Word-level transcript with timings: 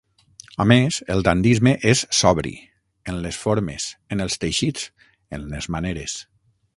A 0.63 0.65
més 0.69 0.95
el 1.15 1.19
dandisme 1.27 1.73
és 1.91 2.01
sobri, 2.21 2.53
en 3.13 3.19
les 3.27 3.39
formes, 3.43 3.85
en 4.17 4.25
els 4.27 4.41
teixits, 4.45 4.89
en 5.39 5.45
les 5.53 5.69
maneres. 5.77 6.17